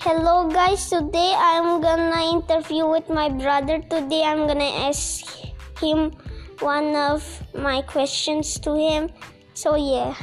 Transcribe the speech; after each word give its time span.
Hello 0.00 0.48
guys, 0.48 0.88
today 0.88 1.36
I'm 1.36 1.84
gonna 1.84 2.24
interview 2.32 2.88
with 2.88 3.12
my 3.12 3.28
brother. 3.28 3.84
Today 3.84 4.24
I'm 4.24 4.48
gonna 4.48 4.88
ask 4.88 5.28
him 5.76 6.16
one 6.64 6.96
of 6.96 7.20
my 7.52 7.84
questions 7.84 8.56
to 8.64 8.72
him. 8.72 9.12
So 9.52 9.76
yeah. 9.76 10.16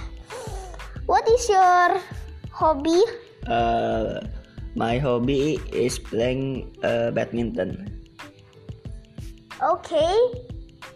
What 1.05 1.29
is 1.29 1.45
your 1.45 2.01
hobby? 2.49 3.05
Uh, 3.45 4.25
my 4.73 4.97
hobby 4.97 5.61
is 5.69 6.01
playing 6.01 6.73
uh, 6.81 7.13
badminton. 7.13 7.85
Okay. 9.61 10.17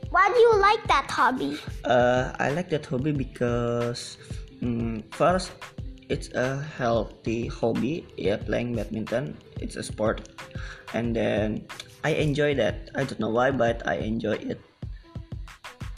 Why 0.10 0.26
do 0.34 0.40
you 0.42 0.54
like 0.58 0.82
that 0.90 1.06
hobby? 1.06 1.62
Uh, 1.86 2.34
I 2.42 2.50
like 2.50 2.74
that 2.74 2.90
hobby 2.90 3.14
because 3.14 4.18
um, 4.66 5.06
first 5.14 5.54
it's 6.12 6.28
a 6.36 6.60
healthy 6.60 7.48
hobby. 7.48 8.04
Yeah, 8.20 8.36
playing 8.36 8.76
badminton. 8.76 9.40
It's 9.64 9.80
a 9.80 9.84
sport, 9.84 10.28
and 10.92 11.16
then 11.16 11.64
I 12.04 12.20
enjoy 12.20 12.60
that. 12.60 12.92
I 12.92 13.08
don't 13.08 13.24
know 13.24 13.32
why, 13.32 13.56
but 13.56 13.80
I 13.88 14.04
enjoy 14.04 14.36
it. 14.44 14.60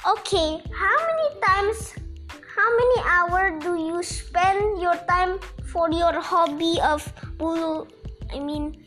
Okay. 0.05 0.61
How 0.69 0.97
many 1.01 1.27
times? 1.41 1.97
How 2.29 2.69
many 2.69 2.97
hours 3.01 3.53
do 3.65 3.73
you 3.73 4.05
spend 4.05 4.77
your 4.77 4.95
time 5.09 5.41
for 5.65 5.89
your 5.89 6.13
hobby 6.21 6.77
of 6.85 7.01
bulu? 7.41 7.89
I 8.29 8.37
mean, 8.37 8.85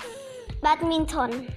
badminton. 0.63 1.51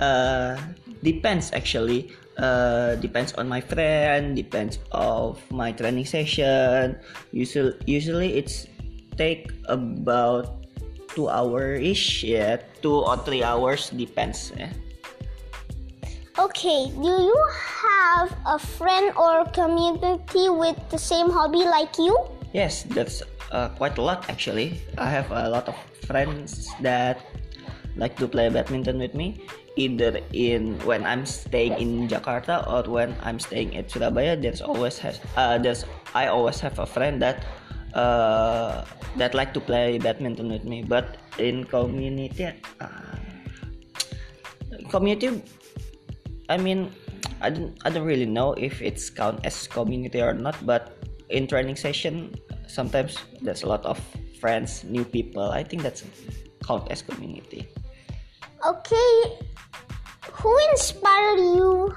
Uh, 0.00 0.56
depends 1.04 1.52
actually 1.52 2.12
uh, 2.40 2.96
depends 2.96 3.32
on 3.34 3.48
my 3.48 3.60
friend 3.60 4.36
depends 4.36 4.78
of 4.92 5.40
my 5.52 5.72
training 5.72 6.04
session 6.04 6.96
usually 7.32 7.76
usually 7.84 8.36
it's 8.36 8.66
take 9.20 9.52
about 9.68 10.64
two 11.12 11.28
hour 11.28 11.76
ish 11.76 12.24
yeah 12.24 12.56
two 12.80 13.04
or 13.04 13.20
three 13.28 13.44
hours 13.44 13.92
depends 13.92 14.56
yeah. 14.56 14.72
Okay, 16.40 16.88
do 16.96 17.12
you 17.20 17.36
have 17.84 18.32
a 18.48 18.56
friend 18.56 19.12
or 19.12 19.44
community 19.52 20.48
with 20.48 20.78
the 20.88 20.96
same 20.96 21.28
hobby 21.28 21.68
like 21.68 22.00
you? 22.00 22.16
yes 22.52 22.82
that's 22.90 23.22
uh, 23.52 23.68
quite 23.78 23.98
a 23.98 24.02
lot 24.02 24.26
actually 24.28 24.82
i 24.98 25.08
have 25.08 25.30
a 25.30 25.48
lot 25.48 25.68
of 25.68 25.76
friends 26.06 26.70
that 26.82 27.22
like 27.96 28.16
to 28.16 28.26
play 28.26 28.48
badminton 28.48 28.98
with 28.98 29.14
me 29.14 29.42
either 29.76 30.18
in 30.32 30.74
when 30.82 31.06
i'm 31.06 31.24
staying 31.24 31.74
in 31.78 32.08
jakarta 32.08 32.66
or 32.66 32.82
when 32.90 33.14
i'm 33.22 33.38
staying 33.38 33.76
at 33.76 33.90
surabaya 33.90 34.34
there's 34.34 34.60
always 34.60 34.98
has 34.98 35.20
uh, 35.36 35.58
there's 35.58 35.86
i 36.14 36.26
always 36.26 36.58
have 36.58 36.78
a 36.78 36.86
friend 36.86 37.22
that 37.22 37.46
uh, 37.94 38.84
that 39.16 39.34
like 39.34 39.52
to 39.54 39.60
play 39.60 39.98
badminton 39.98 40.48
with 40.48 40.64
me 40.64 40.82
but 40.82 41.16
in 41.38 41.64
community 41.64 42.46
uh, 42.80 43.16
community 44.90 45.42
i 46.48 46.56
mean 46.56 46.92
i 47.40 47.50
don't 47.50 47.76
i 47.84 47.90
don't 47.90 48.06
really 48.06 48.26
know 48.26 48.52
if 48.54 48.80
it's 48.82 49.10
count 49.10 49.40
as 49.44 49.66
community 49.66 50.20
or 50.20 50.32
not 50.34 50.54
but 50.66 50.96
in 51.30 51.46
training 51.46 51.76
session 51.76 52.34
sometimes 52.66 53.18
there's 53.42 53.62
a 53.62 53.66
lot 53.66 53.84
of 53.86 53.98
friends 54.40 54.84
new 54.84 55.04
people 55.04 55.50
i 55.50 55.62
think 55.62 55.82
that's 55.82 56.04
count 56.64 56.90
as 56.90 57.02
community 57.02 57.66
Okay, 58.60 59.40
who 60.32 60.52
inspired 60.70 61.40
you 61.40 61.96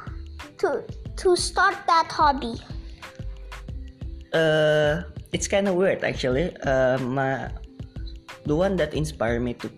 to 0.60 0.84
to 1.18 1.36
start 1.36 1.76
that 1.88 2.08
hobby? 2.10 2.56
uh 4.32 5.04
it's 5.34 5.48
kind 5.48 5.68
of 5.68 5.76
weird 5.76 6.04
actually. 6.04 6.56
Uh, 6.62 6.98
the 8.46 8.56
one 8.56 8.76
that 8.78 8.94
inspired 8.94 9.42
me 9.42 9.54
to 9.56 9.70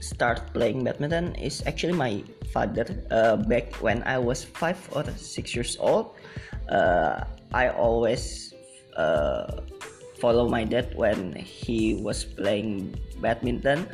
start 0.00 0.52
playing 0.52 0.84
badminton 0.84 1.34
is 1.36 1.62
actually 1.66 1.92
my 1.92 2.22
father. 2.52 2.86
Uh, 3.10 3.36
back 3.36 3.74
when 3.82 4.02
i 4.04 4.18
was 4.18 4.44
five 4.44 4.78
or 4.92 5.04
six 5.16 5.54
years 5.54 5.76
old 5.80 6.14
uh, 6.68 7.24
i 7.54 7.68
always 7.68 8.54
uh, 8.96 9.62
follow 10.18 10.48
my 10.48 10.64
dad 10.64 10.92
when 10.94 11.32
he 11.34 11.94
was 12.02 12.24
playing 12.24 12.94
badminton. 13.20 13.88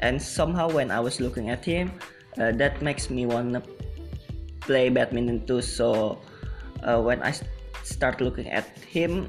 And 0.00 0.20
somehow 0.20 0.70
when 0.70 0.90
i 0.90 1.00
was 1.00 1.20
looking 1.20 1.50
at 1.50 1.64
him 1.64 1.92
uh, 2.38 2.52
that 2.52 2.82
makes 2.82 3.10
me 3.10 3.26
wanna 3.26 3.62
play 4.60 4.88
badminton 4.88 5.46
too. 5.46 5.60
So 5.60 6.18
uh, 6.82 7.00
when 7.00 7.22
i 7.22 7.28
s- 7.30 7.44
start 7.82 8.20
looking 8.20 8.48
at 8.50 8.68
him 8.84 9.28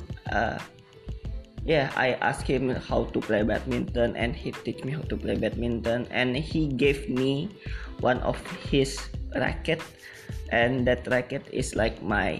yeah 1.65 1.91
i 1.97 2.13
asked 2.21 2.47
him 2.47 2.69
how 2.69 3.03
to 3.11 3.19
play 3.19 3.41
badminton 3.41 4.15
and 4.15 4.35
he 4.35 4.51
teach 4.63 4.83
me 4.83 4.91
how 4.93 5.01
to 5.01 5.17
play 5.17 5.35
badminton 5.35 6.07
and 6.11 6.37
he 6.37 6.67
gave 6.67 7.09
me 7.09 7.49
one 7.99 8.19
of 8.21 8.39
his 8.69 8.99
racket 9.35 9.81
and 10.51 10.85
that 10.87 11.05
racket 11.07 11.43
is 11.51 11.75
like 11.75 12.01
my 12.01 12.39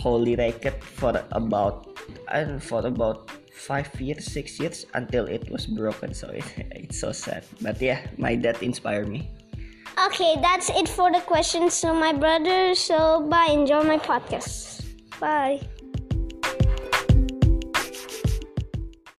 holy 0.00 0.34
racket 0.36 0.82
for 0.82 1.22
about 1.32 1.86
and 2.32 2.62
for 2.62 2.86
about 2.86 3.30
five 3.52 3.88
years 4.00 4.24
six 4.24 4.58
years 4.58 4.86
until 4.94 5.26
it 5.26 5.48
was 5.50 5.66
broken 5.66 6.12
so 6.12 6.28
it, 6.28 6.44
it's 6.72 6.98
so 6.98 7.12
sad 7.12 7.44
but 7.60 7.80
yeah 7.80 8.00
my 8.16 8.34
dad 8.34 8.56
inspired 8.62 9.08
me 9.08 9.28
Okay, 9.96 10.36
that's 10.42 10.68
it 10.68 10.88
for 10.88 11.10
the 11.10 11.20
questions 11.20 11.72
so 11.72 11.94
my 11.94 12.12
brother. 12.12 12.74
So 12.74 13.24
bye. 13.24 13.48
Enjoy 13.48 13.82
my 13.82 13.96
podcast. 13.96 14.84
Bye. 15.18 15.64